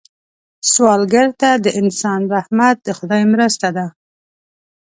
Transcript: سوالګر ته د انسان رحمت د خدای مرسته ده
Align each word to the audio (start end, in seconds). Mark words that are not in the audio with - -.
سوالګر 0.71 1.27
ته 1.39 1.49
د 1.63 1.65
انسان 1.81 2.21
رحمت 2.35 2.75
د 2.83 2.87
خدای 2.97 3.23
مرسته 3.33 3.67
ده 3.75 3.85